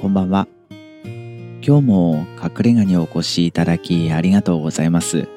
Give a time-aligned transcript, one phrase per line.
[0.00, 0.46] こんばんは。
[1.60, 5.28] 今日も隠れ家にお越しいただきありがとうございます。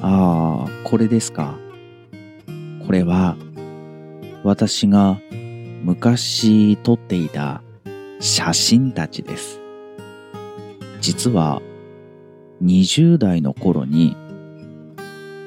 [0.00, 1.56] ああ、これですか。
[2.84, 3.36] これは
[4.42, 5.20] 私が
[5.84, 7.62] 昔撮っていた
[8.18, 9.60] 写真たちです。
[11.00, 11.62] 実は
[12.64, 14.16] 20代の頃に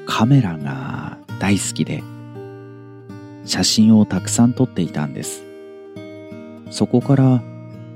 [0.06, 2.02] カメラが大好きで
[3.44, 5.45] 写真をたくさん撮っていたんです。
[6.70, 7.42] そこから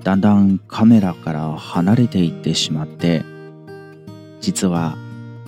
[0.03, 3.25] だんだんカメラから離れていってしまって
[4.41, 4.97] 実は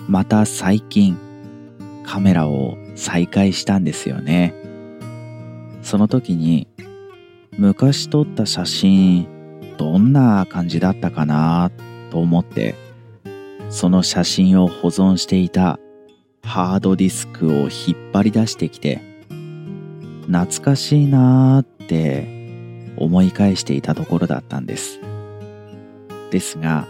[0.07, 1.17] また最近
[2.05, 4.53] カメラを再開したんですよね。
[5.81, 6.67] その時に
[7.57, 11.71] 昔撮った写真どんな感じだったかな
[12.09, 12.75] と思って
[13.69, 15.79] その写真を保存していた
[16.43, 19.01] ハードディスクを引っ張り出してきて
[20.27, 22.42] 懐かしいなーって
[22.97, 24.99] 思い返していたところだったんです。
[26.31, 26.87] ですが、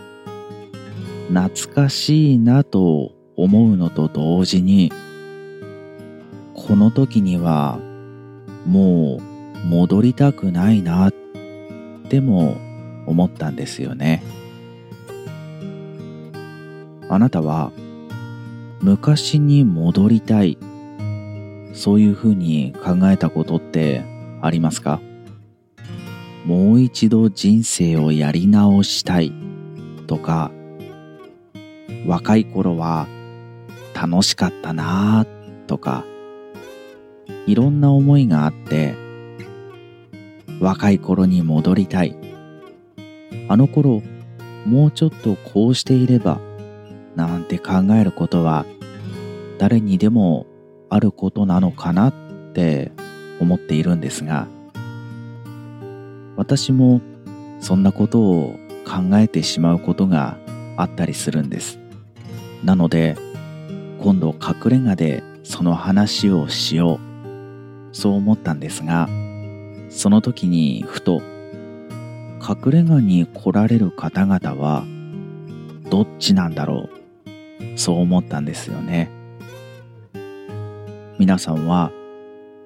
[1.30, 4.92] 懐かしいなと思うのと同時に、
[6.54, 7.80] この時には
[8.66, 9.20] も
[9.66, 11.14] う戻りたくないなっ
[12.10, 12.58] ても
[13.06, 14.24] 思ったんですよね。
[17.10, 17.72] あなたは
[18.82, 20.58] 昔に戻りたい
[21.74, 24.04] そういうふうに考えたことって
[24.42, 25.00] ありますか？
[26.46, 29.34] もう一度人生をやり直したい。
[30.08, 30.52] とか
[32.06, 33.08] 若い頃は
[33.94, 35.26] 楽しかったな
[35.68, 36.04] とか
[37.48, 38.96] いろんな思いがあって
[40.60, 42.16] 若い頃に戻りたい。
[43.50, 44.02] あの頃
[44.66, 46.40] もうちょっとこうしていれば
[47.16, 48.66] なんて考えることは
[49.58, 50.46] 誰にでも
[50.90, 52.14] あることなのかなっ
[52.54, 52.92] て
[53.40, 54.48] 思っているんですが
[56.44, 57.00] 私も
[57.62, 60.38] そんなことを考えてしまうことが
[60.76, 61.80] あったりするんです。
[62.66, 63.16] なので
[64.02, 67.96] 今度隠れ家でその話をしよう。
[67.96, 69.08] そう思ったんですが
[69.90, 71.22] その時にふと
[72.42, 74.84] 隠れ家に来られる方々は
[75.90, 76.90] どっちなんだろ
[77.26, 77.78] う？
[77.80, 79.10] そう思ったんですよね。
[81.18, 81.94] 皆さんは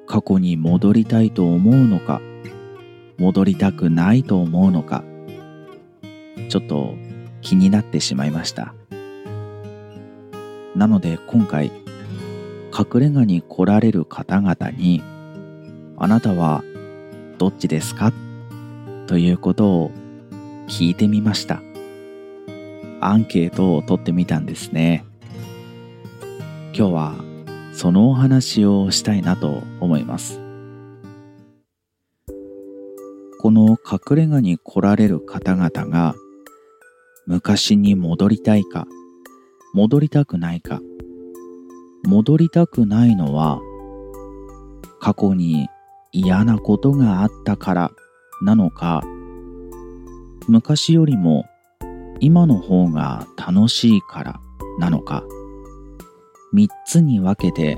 [0.08, 2.20] 過去に戻りたいと思うのか？
[3.18, 5.04] 戻りたくないと思うのか
[6.50, 6.96] ちょっと
[7.42, 8.74] 気になってしまいました。
[10.76, 11.72] なので今回
[12.78, 15.02] 隠れ家に来られる方々に
[15.98, 16.64] あなたは
[17.40, 18.14] どっちですか？
[19.08, 19.92] ということを
[20.68, 21.62] 聞いてみました。
[23.00, 25.06] アンケートを取ってみたんですね。
[26.74, 27.16] 今日は
[27.74, 30.40] そのお話をしたいなと思います。
[33.84, 36.16] の隠れ家に来られる方々が
[37.26, 38.88] 昔に戻りたいか
[39.74, 40.82] 戻りたくないか。
[42.04, 43.60] 戻りたくないのは
[45.00, 45.68] 過去に
[46.12, 47.92] 嫌なことがあったから
[48.42, 49.04] なのか
[50.48, 51.46] 昔よりも
[52.20, 54.40] 今の方が楽しいから
[54.80, 55.24] なのか。
[56.54, 57.78] 3つに分けて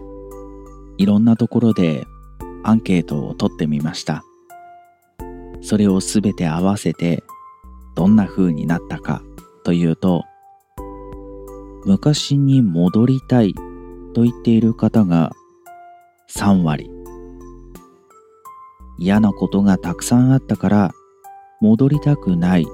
[0.98, 2.06] いろんなところで
[2.64, 4.24] アンケートを取ってみました。
[5.62, 7.24] それをすべて合わせて
[7.96, 9.22] どんな風になったか
[9.64, 10.24] というと
[11.86, 13.53] 昔に戻りたい
[14.14, 15.31] と言っている方が
[16.30, 16.90] 3割。
[18.98, 20.92] 嫌なことがたくさんあったから
[21.62, 22.66] 戻りたくない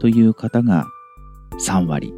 [0.00, 0.86] という方が
[1.60, 2.12] 3割。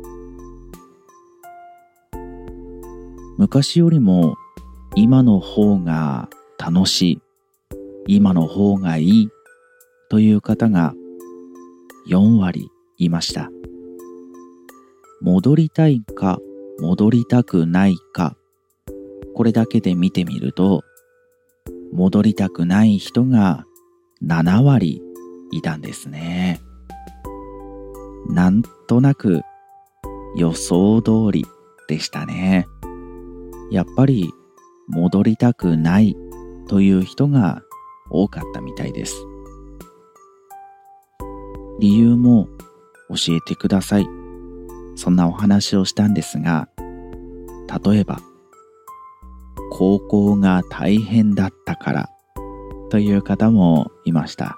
[3.37, 4.37] 昔よりも
[4.97, 6.29] 今の方が
[6.59, 7.23] 楽しい
[8.07, 9.29] 今の方がいい
[10.11, 10.95] という方が
[12.09, 13.51] 4割いました。
[15.23, 16.39] 戻りたいか
[16.81, 18.37] 戻りたくないか、
[19.35, 20.83] これだけで見てみると、
[21.93, 23.67] 戻りたくない人が
[24.25, 25.03] 7割
[25.53, 26.61] いたんですね。
[28.29, 29.43] なんとなく
[30.37, 31.45] 予想通り
[31.87, 32.67] でしたね。
[33.71, 34.33] やっぱり
[34.89, 36.17] 戻りたくない
[36.69, 37.63] という人が
[38.11, 39.30] 多かったみたいです。
[41.81, 42.47] 理由も
[43.09, 44.07] 教えてください。
[44.97, 46.69] そんなお話をしたんですが、
[47.85, 48.21] 例えば、
[49.73, 52.11] 高校が大変だったから
[52.91, 54.57] という方もいました。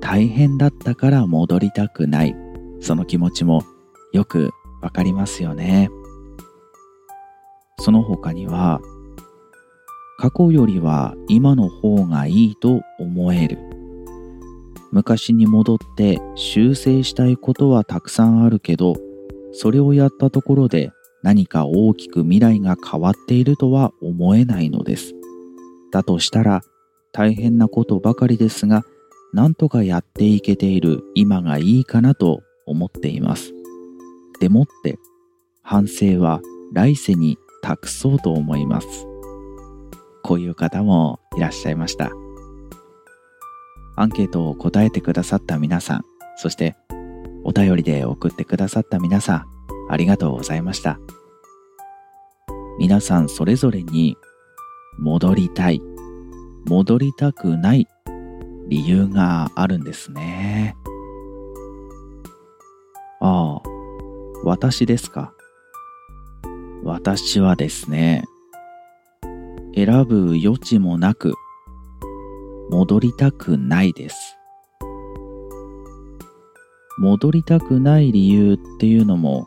[0.00, 2.36] 大変だったから戻りたくない。
[2.80, 3.64] その気持ちも
[4.12, 5.90] よくわかりますよね。
[7.80, 8.80] その他には、
[10.18, 13.75] 過去よりは今の方がいいと思える。
[14.96, 18.96] 昔に戻って修正したいことはたくさんあるけど、
[19.52, 20.90] それをやったところで
[21.22, 25.12] 何か大きく未来が変わっているとは思えないのです。
[25.92, 26.62] だとしたら
[27.12, 28.84] 大変なことばかりですが、
[29.34, 33.52] なんとかやっていけている今がいいかなと思っています。
[34.40, 34.96] でもって
[35.60, 36.40] 反省は
[36.72, 39.06] 来世に託そうと思います。
[40.22, 42.10] こういう方もいらっしゃいました。
[43.96, 46.04] アンケートを答えてくださった皆さん、
[46.36, 46.76] そして
[47.44, 49.46] お便りで送ってくださった皆さん、
[49.88, 50.98] ありがとうございました。
[52.78, 54.16] 皆さんそれぞれに
[54.98, 55.80] 戻りたい、
[56.66, 57.88] 戻りたくない
[58.68, 60.76] 理由があるんですね。
[63.20, 63.62] ああ、
[64.44, 65.32] 私ですか？
[66.84, 68.24] 私はですね、
[69.74, 71.34] 選ぶ余地もなく
[72.70, 74.36] 戻りたくないです。
[76.98, 79.46] 戻りたくない理由っていうのも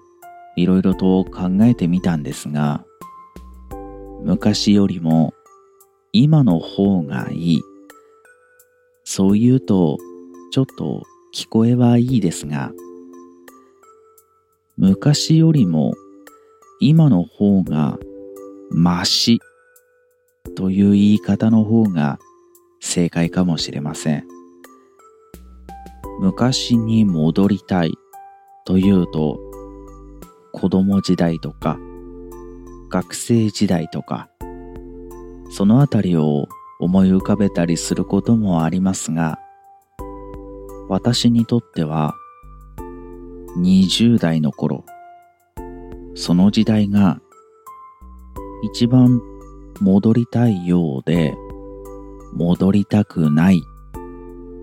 [0.56, 2.86] いろいろと考えてみたんですが、
[4.24, 5.34] 昔よりも
[6.12, 7.62] 今の方がいい。
[9.04, 9.98] そう言うと
[10.52, 11.04] ちょっと
[11.36, 12.72] 聞こえはいいですが、
[14.78, 15.94] 昔よりも
[16.80, 17.98] 今の方が
[18.72, 19.40] マシ
[20.56, 22.20] という言い方の方が
[22.80, 24.40] 正解かもしれません。
[26.20, 27.94] 昔に戻りたい
[28.66, 29.40] というと
[30.52, 31.80] 子供時代とか
[32.90, 34.30] 学生時代とか
[35.50, 36.50] そのあたりを
[36.82, 39.40] 思い浮かべたりすることもありますが
[40.90, 42.14] 私にとっては
[43.58, 44.84] 20代の頃
[46.16, 47.22] その時代が
[48.64, 49.22] 一番
[49.80, 51.34] 戻りたいようで
[52.34, 53.62] 戻りたくない。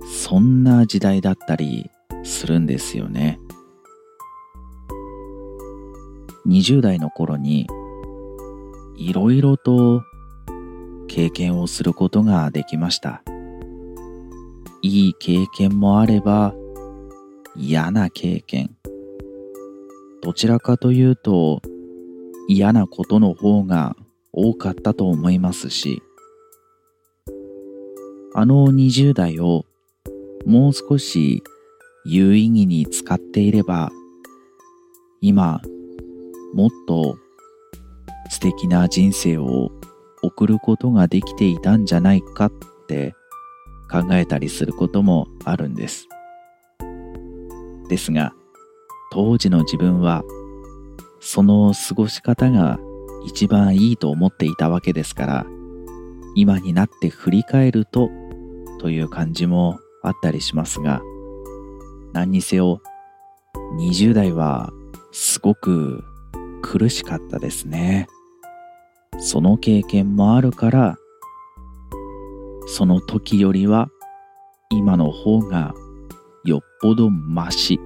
[0.07, 1.91] そんな時代だったり
[2.23, 3.41] するんですよね。
[6.47, 7.67] 20代の頃に
[8.97, 10.03] いろいろと
[11.09, 13.23] 経験をすることができました。
[14.83, 16.55] いい経験もあれば
[17.57, 18.77] 嫌な経験。
[20.23, 21.63] どちらかというと
[22.49, 23.97] 嫌なことの方が
[24.33, 26.03] 多かったと思いますし
[28.39, 29.65] あの20代を
[30.45, 31.43] もう少し
[32.05, 33.91] 有意義に使っていれば
[35.23, 35.63] 今
[36.53, 37.17] もっと
[38.29, 39.71] 素敵な人生を
[40.23, 42.53] 送ることができていたんじゃないかっ
[42.87, 43.15] て
[43.91, 46.07] 考えたりすることもあるんです。
[47.89, 48.35] ですが
[49.13, 50.23] 当時の自分は
[51.21, 52.79] その過ごし方が
[53.25, 55.47] 一番いいと思っていたわけですから
[56.35, 58.11] 今になって振り返ると
[58.79, 61.01] という感じもあったりしますが
[62.13, 62.81] 何にせよ
[63.79, 64.73] 20代は
[65.13, 66.05] すごく
[66.63, 68.09] 苦しかったですね。
[69.19, 70.99] その経験もあるから
[72.67, 73.89] その時よりは
[74.71, 75.75] 今の方が
[76.45, 77.81] よっぽどマシ。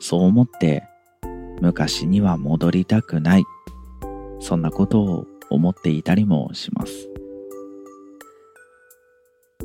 [0.00, 0.84] そう思って
[1.60, 3.44] 昔には戻りたくない。
[4.40, 7.08] そんなことを思っていたりもします。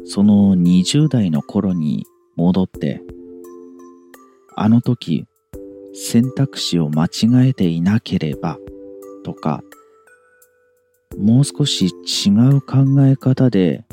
[0.06, 3.02] その20代の頃に戻って、
[4.56, 5.26] あの時
[5.94, 8.58] 選択肢を間違えていなければ
[9.24, 9.64] とか、
[11.18, 13.86] もう少し違う考え方で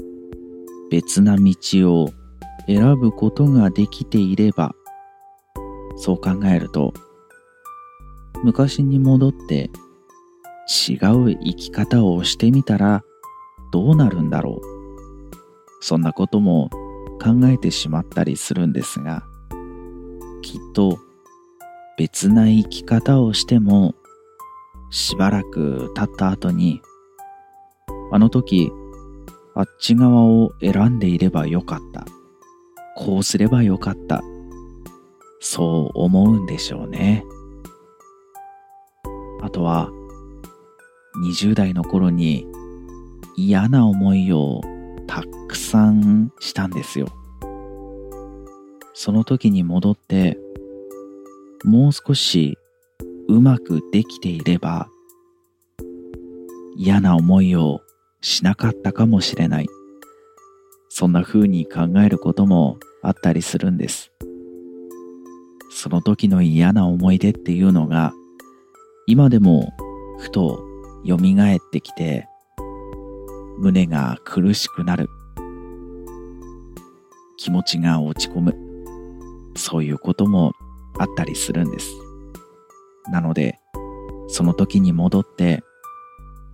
[0.91, 1.55] 別な道
[2.03, 2.11] を
[2.67, 4.75] 選ぶことができていれば、
[5.97, 6.93] そう考えると、
[8.45, 9.71] 昔に戻って
[10.89, 13.03] 違う生き方をしてみたら
[13.73, 14.82] どうなるんだろう。
[15.83, 16.71] そんなことも
[17.21, 19.23] 考えてしまったりするんですが
[20.43, 20.99] きっと
[21.99, 23.95] 別な生き方をしても
[24.91, 26.81] しばらく経った後に
[28.11, 28.73] あの時
[29.55, 32.07] あっち側を選んでいればよかった。
[32.97, 34.23] こうすればよかった。
[35.41, 37.25] そう思うんでしょうね。
[39.43, 39.91] あとは
[41.27, 42.47] 20代の頃に
[43.37, 44.63] 嫌な思いを
[45.13, 47.07] たくさんしたんですよ。
[48.95, 50.39] その時に戻って、
[51.65, 52.57] もう少し
[53.29, 54.89] うまくできていれば、
[56.79, 57.83] 嫌な思いを
[58.23, 59.67] しなかったかもしれない。
[60.89, 64.13] そんな風に考えることもあったりするんです。
[65.71, 68.15] その時の嫌な思い出っていうのが、
[69.07, 69.75] 今でも
[70.21, 70.65] ふと
[71.07, 72.29] 蘇ってきて、
[73.59, 75.09] 胸が苦しくなる。
[77.37, 78.55] 気持ちが落ち込む。
[79.57, 80.53] そういうことも
[80.99, 81.91] あったりするんです。
[83.11, 83.59] なので、
[84.29, 85.63] その時に戻って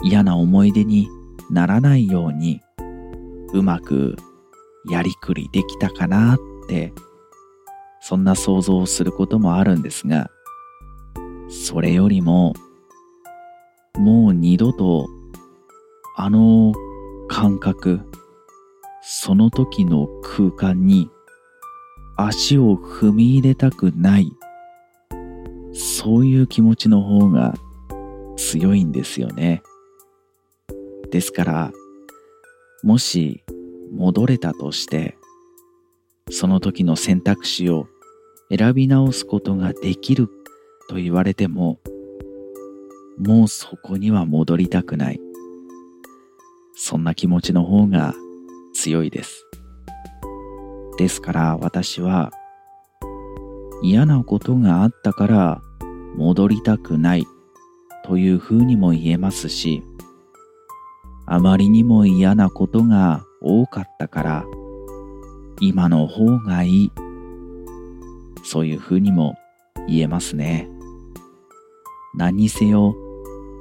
[0.02, 1.08] 嫌な思い出に
[1.50, 2.60] ならないように
[3.52, 4.16] うまく
[4.90, 6.38] やりくりできたかなっ
[6.68, 6.92] て
[8.00, 10.30] そんな想像をすることもあるんですが
[11.48, 12.54] それよりも
[13.94, 15.08] もう二度と
[16.16, 16.72] あの
[17.28, 18.00] 感覚
[19.02, 21.10] その時の空間に
[22.16, 24.32] 足を踏み入れたくない
[25.72, 27.54] そういう気持ちの方が
[28.36, 29.62] 強いんですよね。
[31.10, 31.72] ですから、
[32.82, 33.44] もし
[33.92, 35.16] 戻れたとして、
[36.30, 37.86] その時の選択肢を
[38.50, 40.28] 選び直すことができる
[40.88, 41.78] と言われても、
[43.18, 45.20] もうそこには戻りたくない。
[46.80, 48.14] そんな気持ちの方が
[48.72, 49.44] 強いです。
[50.96, 52.30] ですから私は
[53.82, 55.60] 嫌なことがあったから
[56.16, 57.26] 戻りたくない
[58.04, 59.82] というふうにも言えますし、
[61.26, 64.44] あまりにも嫌なことが多かったから
[65.60, 66.92] 今の方がいい。
[68.44, 69.34] そういうふうにも
[69.88, 70.68] 言えますね。
[72.14, 72.94] 何にせよ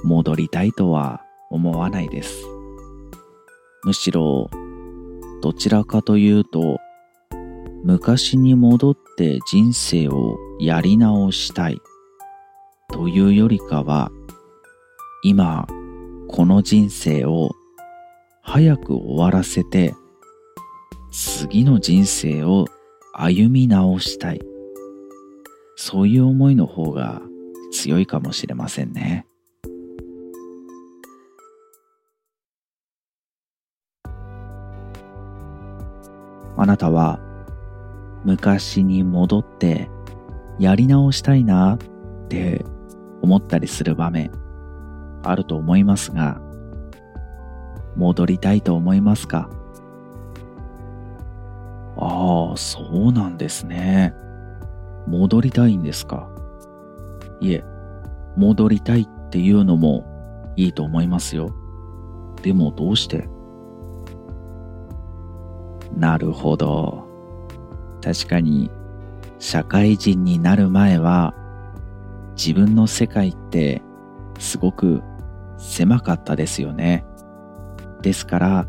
[0.03, 2.56] 戻りたいとは思わないです。
[3.83, 4.49] むしろ
[5.41, 6.79] どちらかというと
[7.83, 11.79] 昔に戻って人生をやり直したい
[12.91, 14.11] というよりかは
[15.23, 15.67] 今
[16.27, 17.51] この人生を
[18.41, 19.93] 早く終わらせて
[21.11, 22.65] 次の人生を
[23.13, 24.41] 歩み直したい
[25.75, 27.21] そういう思いの方が
[27.71, 29.26] 強いかもしれませんね。
[36.57, 37.19] あなたは
[38.25, 39.89] 昔に戻って
[40.59, 41.77] やり直したいなっ
[42.27, 42.65] て
[43.21, 44.31] 思ったりする場面
[45.23, 46.41] あると思いますが
[47.95, 49.49] 戻りたいと思いますか？
[51.97, 54.13] ああ、そうなんですね。
[55.07, 56.29] 戻りたいんですか？
[57.39, 57.63] いえ、
[58.35, 61.55] 戻りたいっていうのもいいと思いますよ。
[62.43, 63.27] でもどうして
[65.97, 67.07] なるほど。
[68.03, 68.69] 確かに、
[69.39, 71.33] 社会人になる前は、
[72.35, 73.81] 自分の世界って
[74.37, 75.01] すごく
[75.57, 77.03] 狭かったですよね。
[78.03, 78.67] ですから、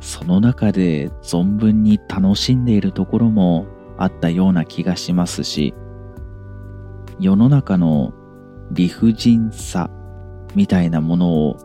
[0.00, 5.72] その中で存分に楽しんでいるところもあったような気がしますし、
[7.20, 8.12] 世の中の
[8.72, 9.88] 理不尽さ
[10.54, 11.56] みたいなものを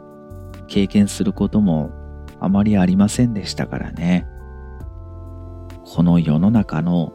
[0.68, 1.92] 経験することも
[2.40, 4.28] あまりありませんでしたからね。
[5.94, 7.12] この世の中の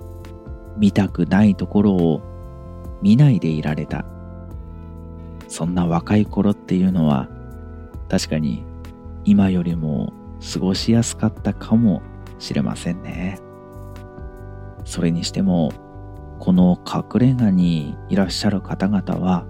[0.76, 2.21] 見たくないところを
[3.00, 4.04] 見ないでいられた。
[5.49, 7.26] そんな若い頃っていうのは
[8.11, 8.66] 確かに
[9.25, 10.12] 今よりも
[10.52, 12.02] 過ごしやすかったかも
[12.38, 13.40] しれませんね。
[14.85, 15.73] それにしても
[16.38, 19.47] この隠れ家にいらっしゃる方々は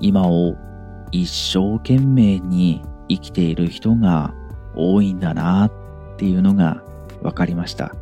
[0.00, 0.56] 今を
[1.12, 4.34] 一生懸命に生きている人が
[4.74, 5.72] 多いんだなっ
[6.16, 6.82] ていうのが
[7.22, 7.94] 分かりました。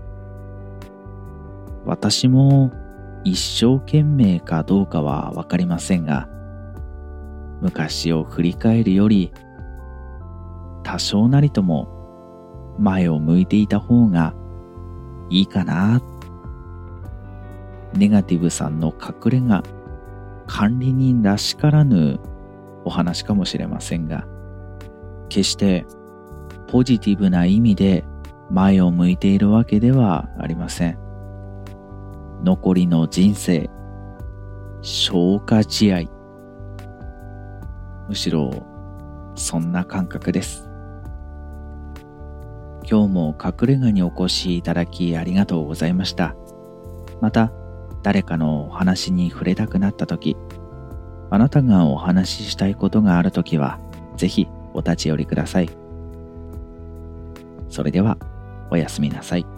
[1.87, 2.73] 私も
[3.23, 6.29] 一生懸命かどうかは分かりませんが、
[7.61, 9.33] 昔を振り返るより、
[10.83, 14.35] 多少なりとも前を向いていた方が
[15.31, 16.03] いいかな。
[17.95, 19.63] ネガティブさんの隠れ家、
[20.47, 22.19] 管理人らしからぬ
[22.85, 24.27] お話かもしれませんが、
[25.29, 25.87] 決して
[26.69, 28.05] ポジティブな意味で
[28.51, 31.06] 前を向いているわけではありません。
[32.47, 33.69] 残りの人生、
[34.81, 36.03] 消化試合。
[38.09, 38.65] むしろ、
[39.35, 40.71] そんな感覚です。
[42.89, 46.37] 今日も隠れ家にお越しいただきありがとうございました。
[47.21, 47.51] また、
[48.05, 50.37] 誰かのお話に触れたくなった時、
[51.31, 53.81] あなたがお話ししたいことがある時は、
[54.17, 55.71] ぜひお立ち寄りください。
[57.71, 58.17] それでは、
[58.71, 59.56] おやすみなさい。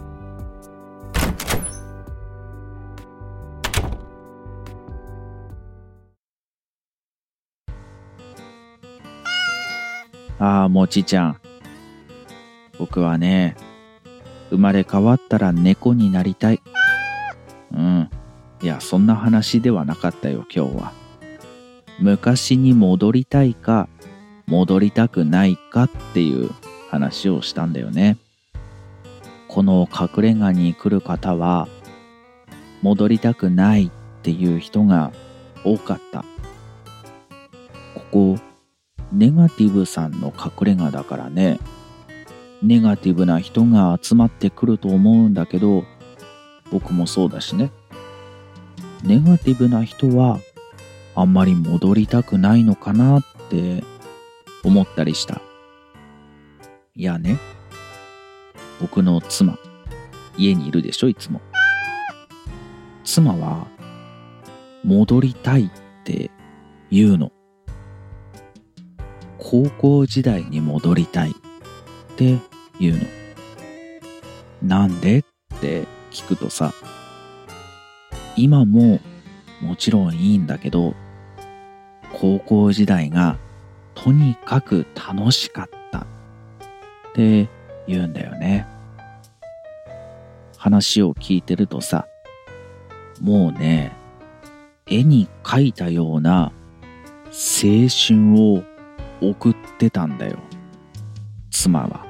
[10.39, 11.37] ああ、もちちゃん。
[12.77, 13.55] 僕はね、
[14.49, 16.61] 生まれ変わったら猫になりたい。
[17.73, 18.09] うん。
[18.61, 20.91] いや、そんな話ではなかったよ、今日は。
[21.99, 23.87] 昔に戻りたいか、
[24.47, 26.49] 戻りたくないかっていう
[26.89, 28.17] 話をしたんだよね。
[29.49, 31.67] この隠れ家に来る方は
[32.83, 33.91] 戻りたくないっ
[34.21, 35.11] ていう人が
[35.63, 36.23] 多かった
[37.95, 38.37] ここ
[39.19, 41.59] ネガティブさんの隠れ家だからね。
[42.63, 45.83] ネガティブな人が集まってくると思うんだけど
[46.71, 47.73] 僕もそうだしね。
[49.03, 50.39] ネガティブな人は
[51.15, 53.83] あんまり戻りたくないのかなって
[54.63, 55.41] 思ったりした。
[56.95, 57.39] いやね。
[58.79, 59.59] 僕の妻。
[60.37, 61.41] 家にいるでしょいつも。
[63.03, 63.67] 妻は
[64.85, 65.69] 戻りたいっ
[66.05, 66.31] て
[66.89, 67.33] 言うの。
[69.49, 71.31] 高校時代に戻りたい。
[71.31, 71.33] っ
[72.15, 72.37] て
[72.79, 73.01] 言うの。
[74.61, 75.23] なんでっ
[75.59, 76.71] て聞くとさ
[78.35, 78.99] 今も
[79.59, 80.93] もちろんいいんだけど
[82.13, 83.37] 高校時代が
[83.95, 86.05] とにかく楽しかったっ
[87.15, 87.47] て
[87.87, 88.67] 言うんだよね。
[90.57, 92.05] 話を聞いてるとさ
[93.19, 93.93] もうね
[94.85, 96.51] 絵に描いたような
[97.31, 98.63] 青春を
[99.21, 100.37] 送ってたんだよ。
[101.51, 102.05] 妻は。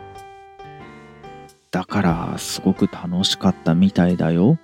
[1.71, 4.57] だからすごく楽しかったみたいだよ。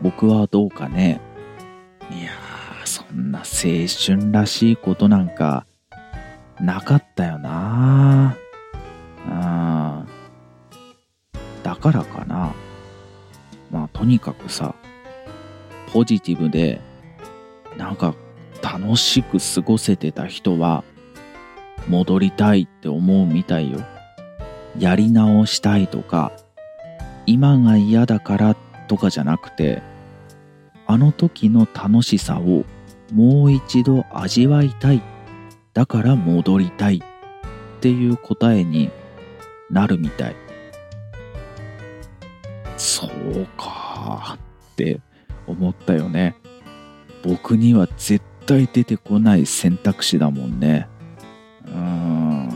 [0.00, 1.20] 僕はどうかね。
[2.10, 2.30] いや
[2.84, 3.44] そんな青
[3.86, 5.66] 春らしいことなんか
[6.60, 8.36] なかったよな。
[9.30, 10.04] あ
[11.62, 12.54] だからかな。
[13.70, 14.74] まあとにかくさ
[15.92, 16.80] ポジティブで
[17.76, 18.14] なんか
[18.62, 20.84] 楽しく過ごせてた人は
[21.88, 23.80] 戻りたいって思うみたいよ。
[24.78, 26.32] やり直したいとか
[27.26, 29.82] 今が嫌だからとかじゃなくて
[30.86, 32.64] あの時の楽しさを
[33.12, 35.02] もう一度味わいたい。
[35.74, 38.90] だから戻りたいっていう答えに
[39.70, 40.36] なるみたい。
[42.76, 44.36] そうか
[44.72, 45.00] って
[45.46, 46.36] 思ったよね。
[47.22, 50.88] 僕には絶対出てこない選択肢だもんね。
[51.66, 52.48] うん。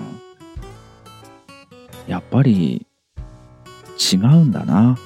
[2.06, 2.86] やっぱり
[4.12, 4.96] 違うんだな。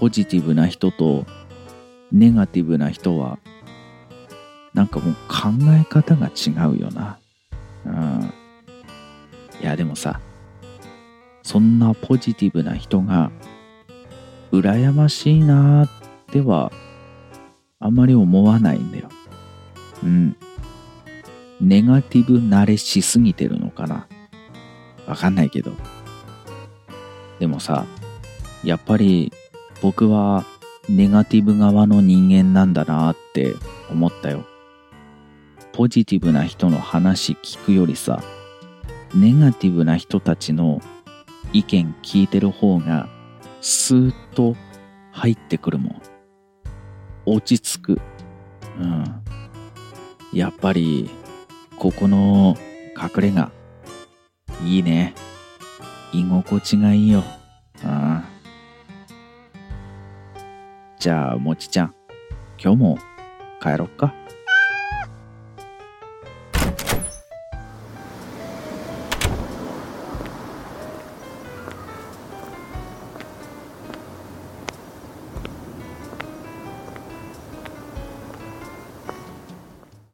[0.00, 1.26] ポジティブな人と
[2.10, 3.38] ネガティブな人は
[4.72, 7.18] なんかもう考え方が違うよな。
[7.84, 8.32] うん。
[9.60, 10.18] いやでもさ
[11.42, 13.30] そんなポジティブな人が
[14.50, 15.88] 羨ましいなっ
[16.32, 16.72] ては
[17.78, 19.10] あんまり思わないんだよ。
[20.02, 20.36] うん。
[21.60, 24.06] ネガティブ慣れしすぎてるのかな。
[25.06, 25.72] わかんないけど。
[27.38, 27.86] でもさ
[28.62, 29.32] やっぱり
[29.82, 30.44] 僕は
[30.88, 33.54] ネガティブ側の人間なんだなって
[33.90, 34.44] 思ったよ。
[35.72, 38.22] ポジティブな人の話聞くよりさ
[39.14, 40.80] ネガティブな人たちの
[41.52, 43.08] 意見聞いてる方が
[43.60, 44.56] スーッと
[45.12, 46.02] 入ってくるもん。
[47.26, 48.00] 落ち着く。
[48.78, 49.23] うん。
[50.34, 51.08] やっぱり
[51.78, 52.56] ここの
[53.00, 53.52] 隠れ家
[54.64, 55.14] いいね。
[56.12, 57.22] 居心地がいいよ。
[57.84, 58.24] ああ。
[60.98, 61.94] じゃあもちちゃん
[62.60, 62.98] 今日も
[63.62, 64.12] 帰ろっか。